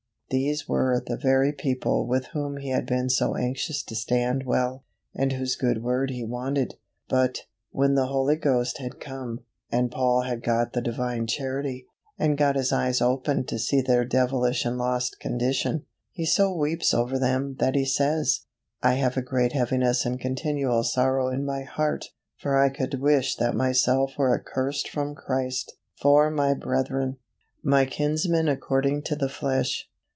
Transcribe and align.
These 0.33 0.65
were 0.65 1.03
the 1.05 1.17
very 1.17 1.51
people 1.51 2.07
with 2.07 2.27
whom 2.27 2.55
he 2.55 2.69
had 2.69 2.85
been 2.85 3.09
so 3.09 3.35
anxious 3.35 3.83
to 3.83 3.97
stand 3.97 4.45
well, 4.45 4.85
and 5.13 5.33
whose 5.33 5.57
good 5.57 5.83
word 5.83 6.09
he 6.09 6.23
wanted; 6.23 6.75
but, 7.09 7.39
when 7.71 7.95
the 7.95 8.05
Holy 8.05 8.37
Ghost 8.37 8.77
had 8.77 9.01
come, 9.01 9.41
and 9.73 9.91
Paul 9.91 10.21
had 10.21 10.41
got 10.41 10.71
the 10.71 10.79
Divine 10.79 11.27
Charity, 11.27 11.85
and 12.17 12.37
got 12.37 12.55
his 12.55 12.71
eyes 12.71 13.01
opened 13.01 13.49
to 13.49 13.59
see 13.59 13.81
their 13.81 14.05
devilish 14.05 14.63
and 14.63 14.77
lost 14.77 15.19
condition, 15.19 15.83
he 16.13 16.25
so 16.25 16.55
weeps 16.55 16.93
over 16.93 17.19
them 17.19 17.57
that 17.59 17.75
he 17.75 17.83
says, 17.83 18.45
"I 18.81 18.93
have 18.93 19.15
great 19.25 19.51
heaviness 19.51 20.05
and 20.05 20.17
continual 20.17 20.85
sorrow 20.85 21.27
in 21.27 21.43
my 21.43 21.63
heart. 21.63 22.05
For 22.37 22.55
I 22.57 22.69
could 22.69 23.01
wish 23.01 23.35
that 23.35 23.53
myself 23.53 24.13
were 24.17 24.33
accursed 24.33 24.87
from 24.87 25.13
Christ, 25.13 25.73
for 25.99 26.29
my 26.31 26.53
brethren, 26.53 27.17
my 27.61 27.83
kinsmen 27.83 28.47
according 28.47 29.01
to 29.01 29.17
the 29.17 29.27
flesh." 29.27 29.89